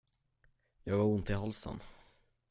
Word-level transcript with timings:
Jag 0.83 0.97
har 0.97 1.03
ont 1.05 1.29
i 1.29 1.33
halsen. 1.33 1.79